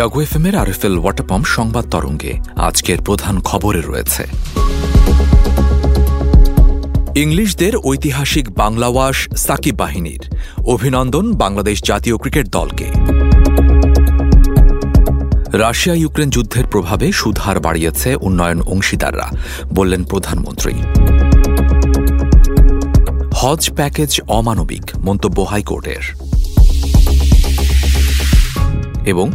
[0.00, 4.22] জাগো F M এর RFL water pump সংবাদ তরঙ্গে আজকের প্রধান খবরে রয়েছে।
[7.16, 10.22] ইংলিশদের ঐতিহাসিক বাংলাওয়াস সাকিব বাহিনীর
[10.66, 12.84] অভিনন্দন বাংলাদেশ জাতীয় ক্রিকেট দলকে।
[15.58, 19.30] রাশিয়া ইউক্রেন যুদ্ধের প্রভাবে সুধার বাড়িয়েছে উন্নয়ন অংশীদাররা,
[19.74, 20.74] বললেন প্রধানমন্ত্রী।
[23.34, 26.30] হজ প্যাকেজ অমানবিক, মন্তব্য হাইকোর্টের।
[29.06, 29.30] এবং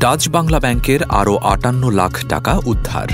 [0.00, 3.08] ডাচ বাংলা ব্যাংকের আরও আটান্ন লাখ টাকা উদ্ধার।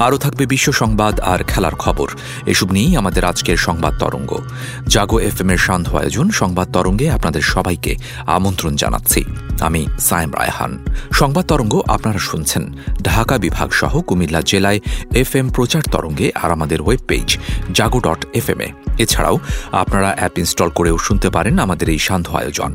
[0.00, 2.08] আরও থাকবে বিশ্ব সংবাদ আর খেলার খবর।
[2.46, 4.38] এসব নিয়েই আমাদের আজকের সংবাদ তরঙ্গ।
[4.86, 9.24] জাগো এফ এম এর সান্ধ্য আয়োজন সংবাদ তরঙ্গে আপনাদের সবাইকে আমন্ত্রণ জানাচ্ছি।
[9.60, 14.80] আমি সায়েম রায়হান। সংবাদ তরঙ্গ আপনারা শুনছেন ঢাকা বিভাগ সহ কুমিল্লা জেলায়
[15.14, 17.38] এফ এম প্রচার তরঙ্গে আর আমাদের web page
[17.72, 18.68] Jago dot F M এ।
[18.98, 19.38] এছাড়াও
[19.72, 22.74] আপনারা অ্যাপ ইনস্টল করেও শুনতে পারেন আমাদের এই সান্ধ্য আয়োজন।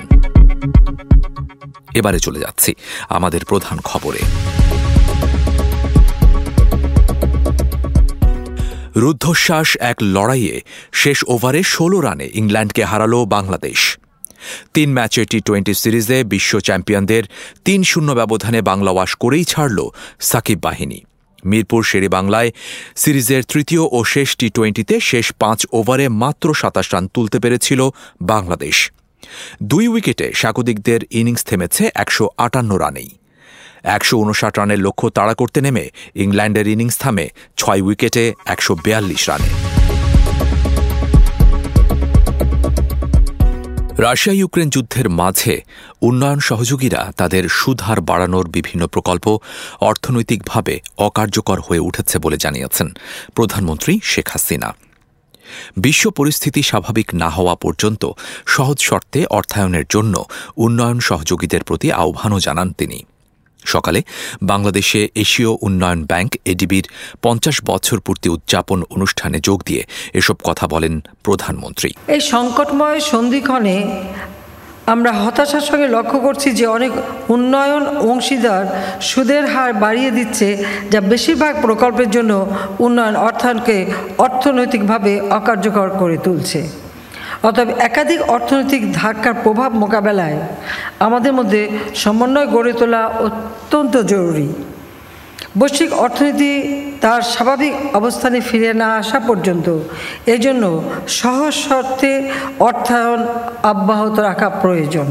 [1.93, 2.73] এবারে চলে যাচ্ছি
[3.09, 4.19] আমাদের প্রধান খবরে।
[8.95, 10.61] রুদ্ধশ্বাস এক লড়াইয়ে
[10.93, 13.97] শেষ ওভারে ষোলো রানে ইংল্যান্ডকে হারাল বাংলাদেশ।
[14.73, 17.23] তিন ম্যাচে টি টোয়েন্টি সিরিজে বিশ্ব চ্যাম্পিয়নদের
[17.65, 20.99] তিন শূন্য ব্যবধানে বাংলা ওয়াশ করেই ছাড়ল সাকিব বাহিনী।
[21.45, 22.51] মিরপুর শেরে বাংলায়
[22.95, 27.89] সিরিজের তৃতীয় ও শেষ টি টোয়েন্টিতে শেষ পাঁচ ওভারে মাত্র সাতাশ রান তুলতে পেরেছিল
[28.21, 28.91] বাংলাদেশ।
[29.63, 33.09] দুই উইকেটে স্বাগতিকদের ইনিংস থেমেছে একশো আটান্ন রানেই।
[33.83, 39.49] একশো উনষাট রানের লক্ষ্য তাড়া করতে নেমে ইংল্যান্ডের ইনিংস থামে ছয় উইকেটে একশো বেয়াল্লিশ রানে।
[43.99, 45.61] রাশিয়া ইউক্রেন যুদ্ধের মাঝে
[46.01, 49.37] উন্নয়ন সহযোগীরা তাদের সুধার বাড়ানোর বিভিন্ন প্রকল্প
[49.79, 52.87] অর্থনৈতিকভাবে অকার্যকর হয়ে উঠেছে বলে জানিয়েছেন
[53.35, 54.75] প্রধানমন্ত্রী শেখ হাসিনা।
[55.77, 58.03] বিশ্ব পরিস্থিতি স্বাভাবিক না হওয়া পর্যন্ত
[58.45, 60.25] সহজ শর্তে অর্থায়নের জন্য
[60.57, 62.99] উন্নয়ন সহযোগীদের প্রতি আহ্বানও জানান তিনি।
[63.65, 63.99] সকালে
[64.43, 66.85] বাংলাদেশে এশীয় উন্নয়ন ব্যাংক এডিবির
[67.21, 69.83] পঞ্চাশ বছর পূর্তি উদযাপন অনুষ্ঠানে যোগ দিয়ে
[70.13, 70.93] এসব কথা বলেন
[71.23, 73.75] প্রধানমন্ত্রী। এই সংকটময় সন্ধিক্ষণে
[74.93, 76.91] আমরা হতাশার সঙ্গে লক্ষ্য করছি যে অনেক
[77.35, 78.63] উন্নয়ন অংশীদার
[79.09, 80.47] সুদের হার বাড়িয়ে দিচ্ছে,
[80.91, 82.31] যা বেশিরভাগ প্রকল্পের জন্য
[82.85, 83.77] উন্নয়ন অর্থায়নকে
[84.25, 86.59] অর্থনৈতিকভাবে অকার্যকর করে তুলছে।
[87.47, 90.37] অতএব একাধিক অর্থনৈতিক ধাক্কার প্রভাব মোকাবেলায়
[91.07, 91.61] আমাদের মধ্যে
[92.01, 94.47] সমন্বয় গড়ে তোলা অত্যন্ত জরুরি।
[95.57, 96.51] বৈশ্বিক অর্থনীতি
[97.01, 99.79] তার স্বাভাবিক অবস্থানে ফিরে না আসা পর্যন্ত
[100.25, 100.63] এজন্য
[101.07, 103.21] সহজ শর্তে অর্থায়ন
[103.63, 105.07] অব্যাহত রাখা প্রয়োজন।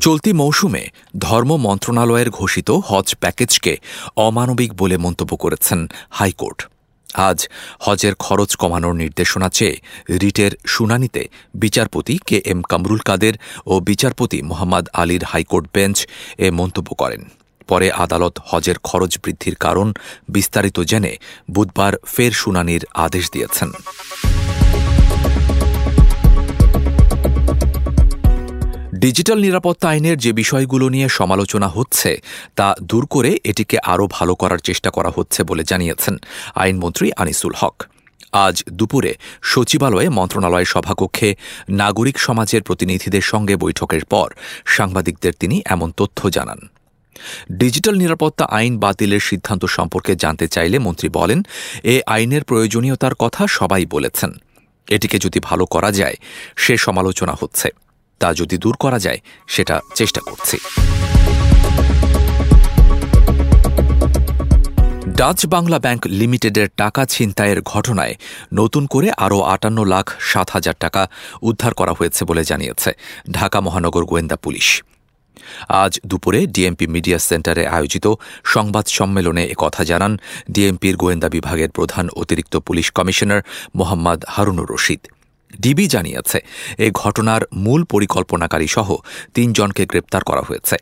[0.00, 0.82] চলতি মৌসুমে
[1.18, 3.76] ধর্ম মন্ত্রণালয়ের ঘোষিত হজ প্যাকেজকে
[4.16, 6.69] অমানবিক বলে মন্তব্য করেছেন হাইকোর্ট।
[7.14, 7.48] আজ
[7.80, 9.76] হজের খরচ কমানোর নির্দেশনা চেয়ে
[10.20, 13.34] রিটের শুনানিতে বিচারপতি কে এম কামরুল কাদের
[13.66, 16.06] ও বিচারপতি মোহাম্মদ আলীর হাইকোর্ট বেঞ্চ
[16.38, 17.24] এ মন্তব্য করেন।
[17.68, 19.92] পরে আদালত হজের খরচ বৃদ্ধির কারণ
[20.28, 21.16] বিস্তারিত জেনে
[21.50, 23.70] বুধবার ফের শুনানির আদেশ দিয়েছেন।
[29.00, 32.10] ডিজিটাল নিরাপত্তা আইনের যে বিষয়গুলো নিয়ে সমালোচনা হচ্ছে,
[32.56, 36.14] তা দূর করে এটিকে আরও ভালো করার চেষ্টা করা হচ্ছে বলে জানিয়েছেন
[36.54, 37.76] আইনমন্ত্রী আনিসুল হক।
[38.32, 39.12] আজ দুপুরে
[39.42, 41.28] সচিবালয়ে মন্ত্রণালয়ের সভাকক্ষে
[41.68, 44.28] নাগরিক সমাজের প্রতিনিধিদের সঙ্গে বৈঠকের পর
[44.66, 46.60] সাংবাদিকদের তিনি এমন তথ্য জানান।
[47.52, 51.42] ডিজিটাল নিরাপত্তা আইন বাতিলের সিদ্ধান্ত সম্পর্কে জানতে চাইলে মন্ত্রী বলেন,
[51.84, 54.30] এ আইনের প্রয়োজনীয়তার কথা সবাই বলেছেন।
[54.88, 56.16] এটিকে যদি ভালো করা যায়,
[56.56, 57.68] সে সমালোচনা হচ্ছে।
[58.20, 59.20] তা যদি দূর করা যায়,
[59.54, 60.56] সেটা চেষ্টা করছি।
[65.18, 68.14] ডাচ বাংলা ব্যাংক লিমিটেডের টাকা ছিনতাইয়ের ঘটনায়
[68.60, 71.02] নতুন করে আরও আটান্ন লাখ সাত হাজার টাকা
[71.48, 72.90] উদ্ধার করা হয়েছে বলে জানিয়েছে
[73.32, 74.68] ঢাকা মহানগর গোয়েন্দা পুলিশ।
[75.82, 78.06] আজ দুপুরে ডিএমপি মিডিয়া সেন্টারে আয়োজিত
[78.54, 80.12] সংবাদ সম্মেলনে কথা জানান
[80.54, 83.40] ডিএমপির গোয়েন্দা বিভাগের প্রধান অতিরিক্ত police commissioner
[83.78, 85.02] Mohammad Harunur Rashid.
[85.58, 86.38] DB জানিয়েছে,
[86.78, 88.96] এ ঘটনার মূল পরিকল্পনাকারী সহ
[89.34, 90.76] তিনজনকে গ্রেপ্তার করা হয়েছে।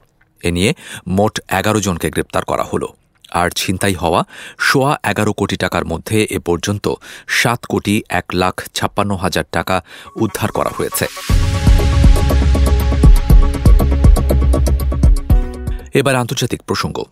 [0.44, 0.74] এ নিয়ে
[1.08, 2.86] মোট এগারো জনকে গ্রেপ্তার করা হল।
[3.32, 4.24] আর ছিনতাই হওয়া
[4.58, 6.94] সোয়া এগারো কোটি টাকার মধ্যে এ পর্যন্ত
[7.28, 9.82] সাত কোটি এক লাখ ছাপ্পান্ন হাজার টাকা
[10.16, 11.06] উদ্ধার করা হয়েছে।
[15.94, 17.04] এবার আন্তর্জাতিক প্রসঙ্গ।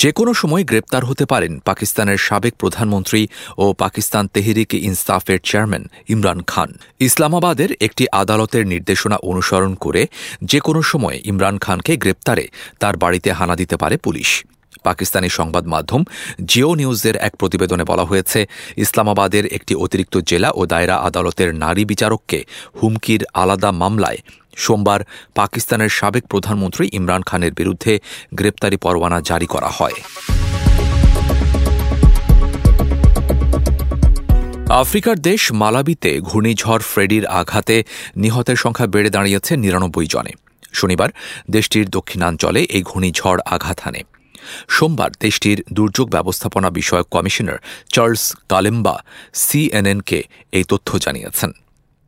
[0.00, 3.22] যে কোনো সময় গ্রেপ্তার হতে পারেন পাকিস্তানের সাবেক প্রধানমন্ত্রী
[3.62, 6.70] ও পাকিস্তান তেহরিক ইনসাফের চেয়ারম্যান ইমরান খান।
[7.08, 10.02] ইসলামাবাদের একটি আদালতের নির্দেশনা অনুসরণ করে
[10.50, 12.44] যে কোনো সময় ইমরান খানকে গ্রেপ্তারে
[12.80, 14.30] তার বাড়িতে হানা দিতে পারে পুলিশ।
[14.84, 16.02] পাকিস্তানি সংবাদ মাধ্যম
[16.50, 18.40] জিও নিউজের এক প্রতিবেদনে বলা হয়েছে,
[18.84, 22.38] ইসলামাবাদের একটি অতিরিক্ত জেলা ও দায়রা আদালতের নারী বিচারককে
[22.78, 24.20] হুমকির আলাদা মামলায়
[24.56, 25.00] সোমবার
[25.34, 27.98] পাকিস্তানের সাবেক প্রধানমন্ত্রী ইমরান খানের বিরুদ্ধে
[28.34, 29.94] গ্রেপ্তারি পরোয়ানা জারি করা হয়।
[34.70, 37.84] আফ্রিকার দেশ মালাবিতে ঘূর্ণিঝড় ফ্রেডির আঘাতে
[38.16, 40.32] নিহতের সংখ্যা বেড়ে দাঁড়িয়েছে নিরানব্বই জনে।
[40.72, 41.10] শনিবার
[41.50, 44.00] দেশটির দক্ষিণাঞ্চলে এই ঘূর্ণিঝড় আঘাত হানে।
[44.68, 47.58] সোমবার দেশটির দুর্যোগ ব্যবস্থাপনা বিষয়ক কমিশনার
[47.92, 49.04] চার্লস কালেম্বা
[49.34, 50.22] সিএনএনকে
[50.52, 51.52] এই তথ্য জানিয়েছেন।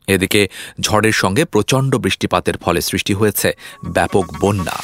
[0.07, 0.49] এদিকে
[0.81, 3.53] ঝড়ের সঙ্গে প্রচণ্ড বৃষ্টিপাতের ফলে সৃষ্টি হয়েছে
[3.85, 4.83] ব্যাপক বন্যা।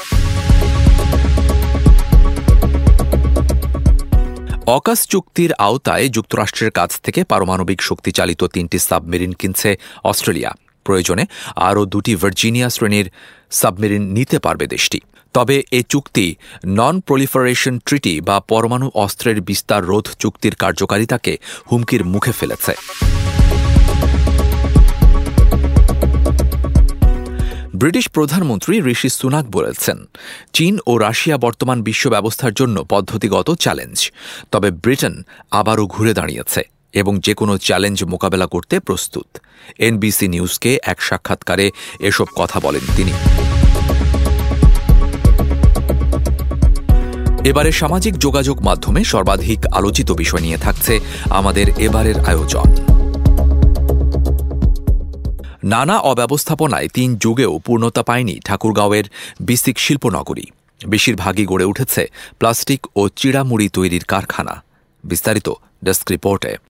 [4.66, 10.54] অকাস চুক্তির আওতায় যুক্তরাষ্ট্রের কাছ থেকে পারমাণবিক শক্তিচালিত তিনটি সাবমেরিন কিনছে অস্ট্রেলিয়া।
[10.84, 11.26] প্রয়োজনে
[11.56, 13.10] আরও দুটি ভার্জিনিয়া শ্রেণির
[13.50, 15.00] সাবমেরিন নিতে পারবে দেশটি।
[15.34, 16.36] তবে এ চুক্তি
[16.66, 21.36] নন প্রলিফারেশন ট্রিটি বা পরমাণু অস্ত্রের বিস্তার রোধ চুক্তির কার্যকারিতাকে
[21.72, 22.74] হুমকির মুখে ফেলেছে।
[27.80, 29.98] ব্রিটিশ প্রধানমন্ত্রী ঋষি সুনাক বলেছেন,
[30.56, 33.98] চীন ও রাশিয়া বর্তমান বিশ্ব ব্যবস্থার জন্য পদ্ধতিগত চ্যালেঞ্জ।
[34.52, 35.14] তবে ব্রিটেন
[35.60, 36.62] আবারও ঘুরে দাঁড়িয়েছে
[37.00, 39.28] এবং যে কোনো চ্যালেঞ্জ মোকাবেলা করতে প্রস্তুত।
[39.78, 41.66] এনবিসি নিউজকে এক সাক্ষাৎকারে
[42.00, 43.14] এসব কথা বলেন তিনি।
[47.50, 50.94] এবারে সামাজিক যোগাযোগ মাধ্যমে সর্বাধিক আলোচিত বিষয় নিয়ে থাকছে
[51.30, 52.68] আমাদের এবারের আয়োজন।
[55.64, 59.04] নানা অব্যবস্থাপনায় তিন যুগেও পূর্ণতা পায়নি ঠাকুরগাঁওয়ের
[59.40, 60.46] বিসিক শিল্পনগরী।
[60.86, 64.62] বেশিরভাগই গড়ে উঠেছে প্লাস্টিক ও চিড়ামুড়ি তৈরির কারখানা।
[65.04, 65.52] বিস্তারিত
[65.84, 66.67] ডেস্ক রিপোর্টে।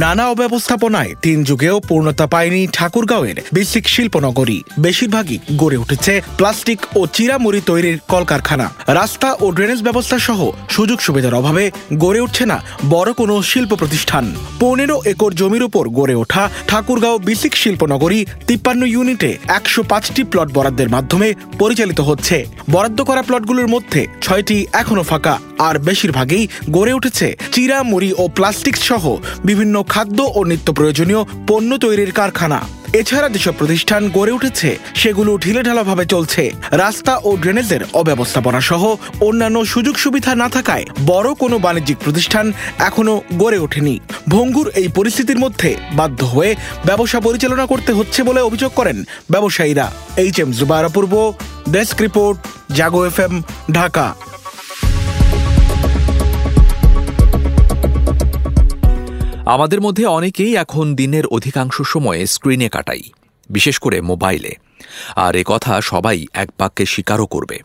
[0.00, 7.60] নানা অব্যবস্থাপনায় তিন যুগেও পূর্ণতা পায়নি ঠাকুরগাঁওয়ের বেসিক শিল্পনগরী। বেশিরভাগই গড়ে উঠেছে প্লাস্টিক ও চিরামুড়ি
[7.70, 8.66] তৈরির কলকারখানা।
[8.98, 10.40] রাস্তা ও ড্রেনেজ ব্যবস্থা সহ
[10.76, 11.64] সুযোগ সুবিধার অভাবে
[12.02, 12.56] গড়ে উঠছে না
[12.94, 14.24] বড় কোনো শিল্প প্রতিষ্ঠান।
[14.62, 20.92] পনেরো একর জমির উপর গড়ে ওঠা ঠাকুরগাঁও বেসিক শিল্পনগরী তিপ্পান্ন ইউনিটে একশো পাঁচটি প্লট বরাদ্দের
[20.94, 21.28] মাধ্যমে
[21.60, 22.36] পরিচালিত হচ্ছে।
[22.70, 25.34] বরাদ্দ করা প্লটগুলোর মধ্যে ছয়টি এখনও ফাঁকা,
[25.68, 26.44] আর বেশিরভাগই
[26.76, 29.04] গড়ে উঠেছে চিরা মুড়ি ও প্লাস্টিক সহ
[29.44, 32.60] বিভিন্ন খাদ্য ও নিত্য প্রয়োজনীয় পণ্য তৈরির কারখানা।
[33.00, 36.42] এছাড়া যেসব প্রতিষ্ঠান গড়ে উঠেছে, সেগুলো ঢিলেঢালাভাবে চলছে।
[36.84, 38.82] রাস্তা ও ড্রেনেজের অব্যবস্থাপনা সহ
[39.28, 42.46] অন্যান্য সুযোগ সুবিধা না থাকায় বড় কোনো বাণিজ্যিক প্রতিষ্ঠান
[42.88, 43.94] এখনও গড়ে ওঠেনি।
[44.28, 46.52] ভঙ্গুর এই পরিস্থিতির মধ্যে বাধ্য হয়ে
[46.86, 48.96] ব্যবসা পরিচালনা করতে হচ্ছে বলে অভিযোগ করেন
[49.32, 49.86] ব্যবসায়ীরা।
[50.22, 51.14] H M Jubair Apurba
[51.74, 52.36] desk report,
[52.76, 53.34] Jago F M,
[53.72, 54.06] Dhaka.
[59.46, 63.02] আমাদের মধ্যে অনেকেই এখন দিনের অধিকাংশ সময়ে স্ক্রিনে কাটাই,
[63.50, 64.56] বিশেষ করে মোবাইলে।
[65.16, 67.58] আর এ কথা সবাই এক বাক্যে স্বীকারও করবে।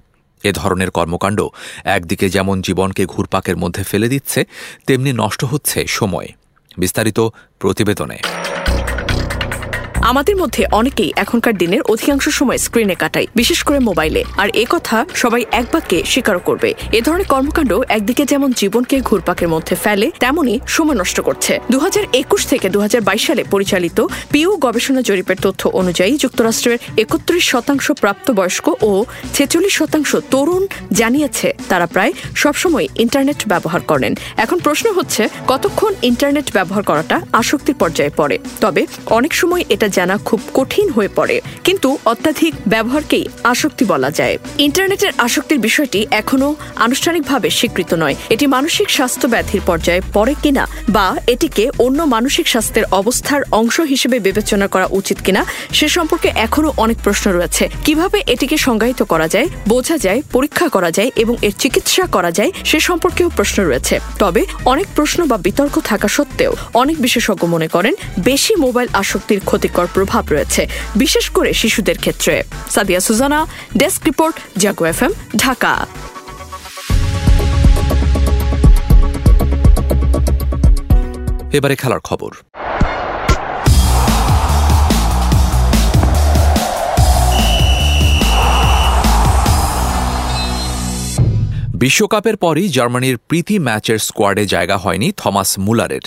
[0.44, 1.48] এ ধরনের কর্মকাণ্ড
[1.84, 4.46] একদিকে যেমন জীবনকে ঘুরপাকের মধ্যে ফেলে দিচ্ছে,
[4.88, 6.28] তেমনি নষ্ট হচ্ছে সময়।
[6.78, 7.20] বিস্তারিত
[7.60, 8.18] প্রতিবেদনে।
[10.02, 15.06] আমাদের মধ্যে অনেকেই এখনকার দিনের অধিকাংশ সময় স্ক্রিনে কাটায়, বিশেষ করে মোবাইলে আর এ কথা
[15.16, 20.60] সবাই এক বাক্যে স্বীকারও করবে। এ ধরনের কর্মকাণ্ড একদিকে যেমন জীবনকে ঘুরপাকের মধ্যে ফেলে তেমনি
[20.68, 21.80] সময় নষ্ট করছে। দু
[22.14, 27.92] একুশ থেকে দু হাজার বাইশ সালে পরিচালিত পিউ গবেষণা জরিপের তথ্য অনুযায়ী যুক্তরাষ্ট্রের একত্রিশ শতাংশ
[27.92, 35.30] প্রাপ্তবয়স্ক ও ছেচল্লিশ শতাংশ তরুণ জানিয়েছে তারা প্রায় সবসময় ইন্টারনেট ব্যবহার করেন। এখন প্রশ্ন হচ্ছে,
[35.48, 38.40] কতক্ষণ ইন্টারনেট ব্যবহার করাটা আসক্তির পর্যায়ে পড়ে?
[38.62, 44.38] তবে অনেক সময় এটা জানা খুব কঠিন হয়ে পড়ে। কিন্তু অত্যাধিক ব্যবহারকেই আসক্তি বলা যায়।
[44.58, 51.16] ইন্টারনেটের আসক্তির বিষয়টি এখনও আনুষ্ঠানিকভাবে স্বীকৃত নয়। এটি মানসিক স্বাস্থ্য ব্যাধির পর্যায়ে পড়ে কিনা বা
[51.28, 56.98] এটিকে অন্য মানসিক স্বাস্থ্যের অবস্থার অংশ হিসেবে বিবেচনা করা উচিত কিনা, সে সম্পর্কে এখনও অনেক
[57.04, 62.06] প্রশ্ন রয়েছে। কীভাবে এটিকে সংজ্ঞায়িত করা যায়, বোঝা যায়, পরীক্ষা করা যায় এবং এর চিকিৎসা
[62.06, 67.48] করা যায়, সে সম্পর্কেও প্রশ্ন রয়েছে। তবে অনেক প্রশ্ন বা বিতর্ক থাকা সত্ত্বেও অনেক বিশেষজ্ঞ
[67.48, 69.40] মনে করেন, বেশি মোবাইল আসক্তির
[69.78, 70.62] ক্ষতিকর প্রভাব রয়েছে,
[70.96, 72.36] বিশেষ করে শিশুদের ক্ষেত্রে।
[72.74, 73.40] Sadia Sujana,
[73.78, 75.00] desk report, Jago F
[75.38, 75.74] Dhaka.
[81.58, 82.32] এবারে খেলার খবর।
[91.84, 96.06] বিশ্বকাপের পরই জার্মানির প্রীতি ম্যাচের স্কোয়াডে জায়গা হয়নি থমাস মুলারের।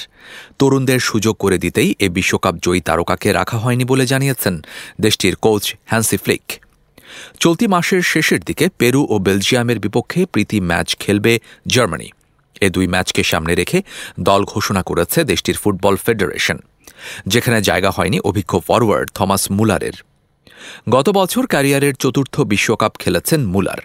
[0.58, 4.54] তরুণদের সুযোগ করে দিতেই এ বিশ্বকাপ জয়ী তারকাকে রাখা হয়নি বলে জানিয়েছেন
[5.00, 6.44] দেশটির কোচ হ্যান্সি ফ্লিক।
[7.42, 11.32] চলতি মাসের শেষের দিকে পেরু ও বেলজিয়ামের বিপক্ষে প্রীতি ম্যাচ খেলবে
[11.66, 12.08] জার্মানি।
[12.60, 13.78] এ দুই ম্যাচকে সামনে রেখে
[14.20, 16.58] দল ঘোষণা করেছে দেশটির ফুটবল ফেডারেশন,
[17.32, 19.96] যেখানে জায়গা হয়নি অভিজ্ঞ ফরওয়ার্ড থমাস মুলারের।
[20.94, 23.80] গত বছর ক্যারিয়ারের চতুর্থ বিশ্বকাপ খেলেছেন মুলার।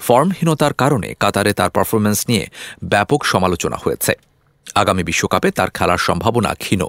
[0.00, 2.46] ফর্মহীনতার কারণে কাতারে তার পারফরমেন্স নিয়ে
[2.84, 4.12] ব্যাপক সমালোচনা হয়েছে।
[4.74, 6.82] আগামী বিশ্বকাপে তার খেলার সম্ভাবনা ক্ষীণ।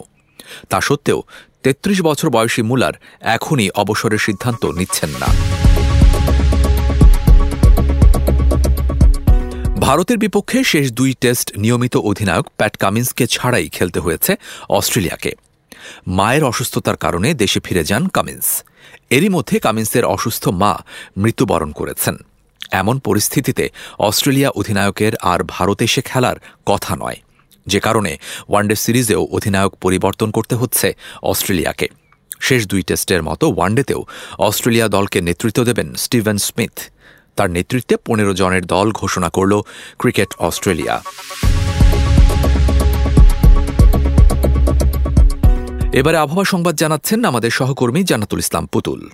[0.70, 1.24] তা সত্ত্বেও
[1.64, 5.30] তেত্রিশ বছর বয়সী মুলার এখনই অবসরের সিদ্ধান্ত নিচ্ছেন না।
[9.80, 14.36] ভারতের বিপক্ষে শেষ দুই টেস্ট নিয়মিত অধিনায়ক প্যাট কামিন্সকে ছাড়াই খেলতে হয়েছে
[14.70, 15.32] অস্ট্রেলিয়াকে।
[16.08, 18.64] মায়ের অসুস্থতার কারণে দেশে ফিরে যান কামিন্স।
[19.10, 20.78] এরই মধ্যে কামিন্সের অসুস্থ মা
[21.18, 22.18] মৃত্যুবরণ করেছেন।
[22.72, 26.36] এমন পরিস্থিতিতে অস্ট্রেলিয়া অধিনায়কের আর ভারতে এসে খেলার
[26.66, 27.16] কথা নয়।
[27.68, 28.18] যে কারণে
[28.50, 31.88] ওয়ানডে সিরিজেও অধিনায়ক পরিবর্তন করতে হচ্ছে অস্ট্রেলিয়াকে।
[32.40, 34.06] শেষ দুই টেস্টের মতো ওয়ানডেতেও
[34.40, 36.80] অস্ট্রেলিয়া দলকে নেতৃত্ব দেবেন স্টিভেন স্মিথ।
[37.36, 39.62] তার নেতৃত্বে পনেরো জনের দল ঘোষণা করল
[39.98, 41.02] ক্রিকেট অস্ট্রেলিয়া।
[45.94, 49.10] এবারে আবহাওয়া সংবাদ জানাচ্ছেন আমাদের সহকর্মী জানাতুল ইসলাম পুতুল।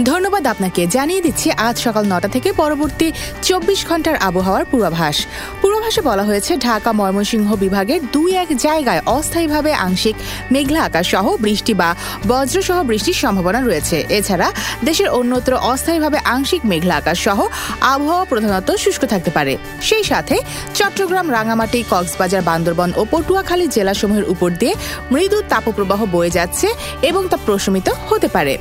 [0.00, 5.26] ধন্যবাদ আপনাকে। জানিয়ে দিচ্ছি, আজ সকাল নটা থেকে পরবর্তী চব্বিশ ঘণ্টার আবহাওয়ার পূর্বাভাস।
[5.60, 10.16] পূর্বাভাসে বলা হয়েছে, ঢাকা, ময়মনসিংহ বিভাগের দুই এক জায়গায় অস্থায়ীভাবে আংশিক
[10.50, 11.94] মেঘলা আকাশ সহ বৃষ্টি বা
[12.28, 14.52] বজ্রসহ বৃষ্টির সম্ভাবনা রয়েছে। এছাড়া
[14.84, 17.46] দেশের অন্যত্র অস্থায়ীভাবে আংশিক মেঘলা আকাশ সহ
[17.80, 20.36] আবহাওয়া প্রধানত শুষ্ক থাকতে পারে। সেই সাথে
[20.74, 24.74] চট্টগ্রাম রাঙামাটি কক্সবাজার, বান্দরবন ও পটুয়াখালী জেলাসমূহের উপর দিয়ে
[25.10, 26.68] মৃদু তাপপ্রবাহ বয়ে যাচ্ছে
[27.02, 28.58] এবং তা প্রশমিত হতে পারে।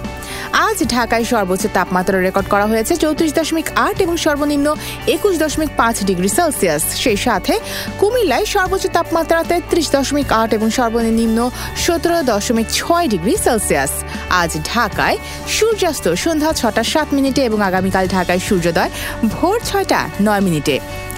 [0.68, 4.68] আজ ঢাকায় সর্বোচ্চ তাপমাত্রা রেকর্ড করা হয়েছে চৌত্রিশ দশমিক আট এবং সর্বনিম্ন
[5.16, 7.54] একুশ দশমিক পাঁচ ডিগ্রি সেলসিয়াস। সেই সাথে
[8.00, 11.40] কুমিল্লায় সর্বোচ্চ তাপমাত্রা তেত্রিশ দশমিক আট এবং সর্বনিম্ন
[11.84, 13.92] সতেরো দশমিক ছয় ডিগ্রি সেলসিয়াস।
[14.42, 15.18] আজ ঢাকায়
[15.56, 18.92] সূর্যাস্ত সন্ধ্যা ছটা সাত মিনিটে এবং আগামীকাল ঢাকায় সূর্যোদয়
[19.34, 20.76] ভোর ছয়টা নয় মিনিটে।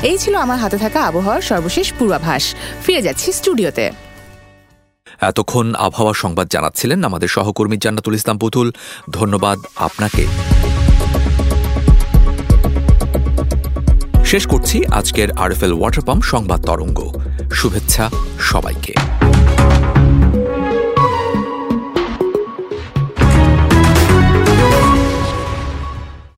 [0.09, 2.43] এই ছিল আমার হাতে থাকা আবহাওয়ার সর্বশেষ পূর্বাভাস।
[2.83, 3.85] ফিরে যাচ্ছি স্টুডিওতে।
[5.27, 8.71] এতক্ষণ আবহাওয়া সংবাদ জানাচ্ছিলেন আমাদের সহকর্মী জান্নাতুল ইসলাম পুতুল।
[9.11, 10.23] ধন্যবাদ আপনাকে।
[14.25, 16.99] শেষ করছি আজকের আরএফএল ওয়াটার পাম্প সংবাদ তরঙ্গ।
[17.53, 18.93] শুভেচ্ছা সবাইকে।